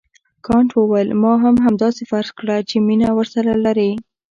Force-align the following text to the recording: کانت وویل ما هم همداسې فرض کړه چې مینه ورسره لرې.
کانت 0.45 0.69
وویل 0.73 1.09
ما 1.23 1.33
هم 1.43 1.55
همداسې 1.65 2.03
فرض 2.11 2.29
کړه 2.39 2.55
چې 2.69 2.75
مینه 2.87 3.09
ورسره 3.17 3.51
لرې. 3.65 3.91